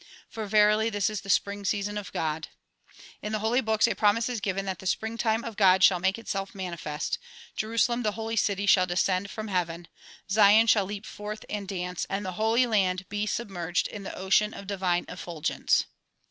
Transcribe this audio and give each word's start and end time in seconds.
For 0.31 0.47
verily 0.47 0.89
this 0.89 1.11
is 1.11 1.21
the 1.21 1.29
spring 1.29 1.63
season 1.63 1.95
of 1.95 2.11
God. 2.11 2.47
In 3.21 3.33
the 3.33 3.37
holy 3.37 3.61
books 3.61 3.85
a 3.87 3.93
promise 3.93 4.29
is 4.29 4.41
given 4.41 4.65
that 4.65 4.79
the 4.79 4.87
spring 4.87 5.15
time 5.15 5.43
of 5.43 5.55
God 5.57 5.83
shall 5.83 5.99
make 5.99 6.17
itself 6.17 6.55
manifest, 6.55 7.19
Jerusalem 7.55 8.01
the 8.01 8.13
holy 8.13 8.35
city 8.35 8.65
shall 8.65 8.87
descend 8.87 9.29
from 9.29 9.47
heaven, 9.49 9.87
Zion 10.27 10.65
shall 10.65 10.85
leap 10.85 11.05
forth 11.05 11.45
and 11.51 11.67
dance 11.67 12.07
and 12.09 12.25
the 12.25 12.31
Holy 12.41 12.65
Land 12.65 13.07
be 13.09 13.27
submerged 13.27 13.87
in 13.87 14.01
the 14.01 14.15
ocean 14.15 14.55
of 14.55 14.65
divine 14.65 15.05
effulgence. 15.07 15.85